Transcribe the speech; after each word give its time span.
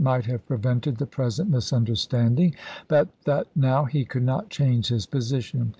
might 0.01 0.25
have 0.25 0.43
prevented 0.47 0.97
the 0.97 1.05
present 1.05 1.47
misunderstand 1.47 2.39
ing, 2.39 2.55
but 2.87 3.07
that 3.25 3.45
now 3.55 3.85
he 3.85 4.03
could 4.03 4.23
not 4.23 4.49
change 4.49 4.87
his 4.87 5.05
position. 5.05 5.69